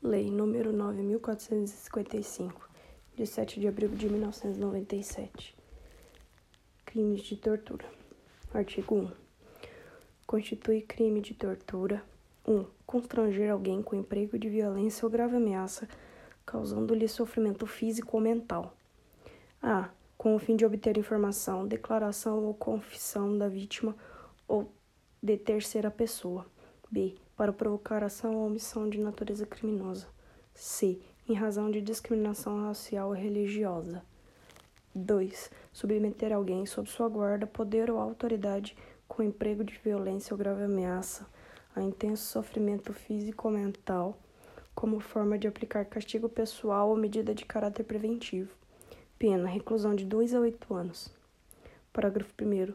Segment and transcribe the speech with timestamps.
[0.00, 0.72] Lei nº
[1.20, 2.52] 9.455,
[3.16, 5.56] de 7 de abril de 1997.
[6.84, 7.84] Crimes de tortura.
[8.54, 9.10] Artigo 1.
[10.24, 12.00] Constitui crime de tortura
[12.46, 12.64] 1.
[12.86, 15.88] Constranger alguém com emprego de violência ou grave ameaça,
[16.46, 18.76] causando-lhe sofrimento físico ou mental.
[19.60, 19.90] A.
[20.16, 23.96] Com o fim de obter informação, declaração ou confissão da vítima
[24.46, 24.70] ou
[25.20, 26.46] de terceira pessoa.
[26.88, 30.08] B para provocar ação ou omissão de natureza criminosa.
[30.52, 30.98] C.
[31.28, 34.02] Em razão de discriminação racial ou religiosa.
[34.92, 35.48] 2.
[35.72, 41.28] Submeter alguém sob sua guarda, poder ou autoridade com emprego de violência ou grave ameaça
[41.76, 44.18] a intenso sofrimento físico ou mental,
[44.74, 48.52] como forma de aplicar castigo pessoal ou medida de caráter preventivo.
[49.16, 51.08] Pena: reclusão de 2 a 8 anos.
[51.92, 52.74] Parágrafo 1.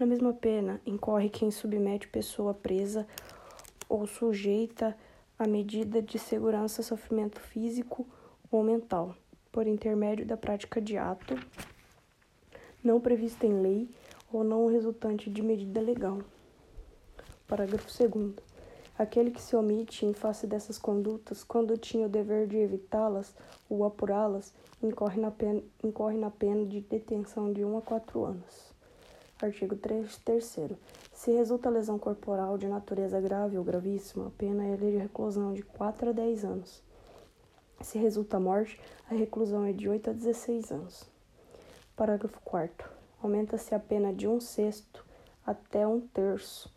[0.00, 3.06] Na mesma pena, incorre quem submete pessoa presa
[3.90, 4.96] ou sujeita
[5.36, 8.06] a medida de segurança sofrimento físico
[8.50, 9.14] ou mental,
[9.50, 11.34] por intermédio da prática de ato
[12.82, 13.90] não previsto em lei
[14.32, 16.18] ou não resultante de medida legal.
[17.46, 18.34] Parágrafo 2
[18.98, 23.34] Aquele que se omite em face dessas condutas, quando tinha o dever de evitá-las
[23.68, 28.69] ou apurá-las, incorre na, pena, incorre na pena de detenção de 1 a 4 anos.
[29.42, 30.76] Artigo 3 terceiro.
[31.14, 35.62] Se resulta lesão corporal de natureza grave ou gravíssima, a pena é de reclusão de
[35.62, 36.82] 4 a 10 anos.
[37.80, 38.78] Se resulta morte,
[39.10, 41.10] a reclusão é de 8 a 16 anos.
[41.96, 42.86] Parágrafo 4
[43.22, 45.06] Aumenta-se a pena de um sexto
[45.46, 46.70] até um terço.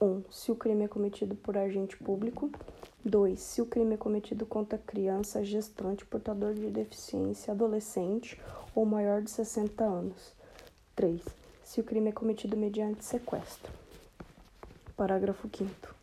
[0.00, 0.06] 1.
[0.06, 2.48] Um, se o crime é cometido por agente público.
[3.04, 3.40] 2.
[3.40, 8.40] Se o crime é cometido contra criança, gestante, portador de deficiência, adolescente
[8.72, 10.32] ou maior de 60 anos.
[10.94, 13.72] 3 se o crime é cometido mediante sequestro.
[14.96, 15.94] Parágrafo 5.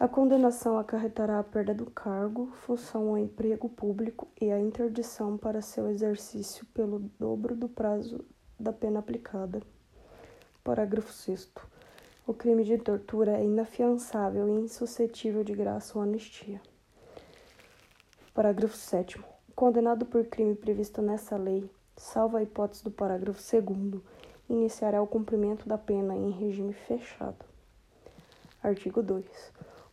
[0.00, 5.60] A condenação acarretará a perda do cargo, função ou emprego público e a interdição para
[5.60, 8.24] seu exercício pelo dobro do prazo
[8.58, 9.60] da pena aplicada.
[10.62, 11.50] Parágrafo 6.
[12.26, 16.60] O crime de tortura é inafiançável e insuscetível de graça ou anistia.
[18.32, 19.20] Parágrafo 7.
[19.56, 24.00] Condenado por crime previsto nessa lei, salva a hipótese do parágrafo 2
[24.48, 27.44] iniciará o cumprimento da pena em regime fechado.
[28.62, 29.24] Artigo 2.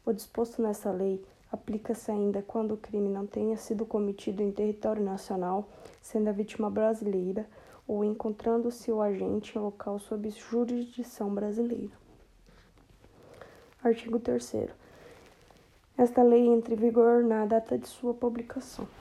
[0.05, 5.03] O disposto nessa lei aplica-se ainda quando o crime não tenha sido cometido em território
[5.03, 5.67] nacional,
[6.01, 7.47] sendo a vítima brasileira
[7.87, 11.93] ou encontrando-se o agente em local sob jurisdição brasileira.
[13.83, 14.69] Artigo 3.
[15.97, 18.87] Esta lei entra em vigor na data de sua publicação.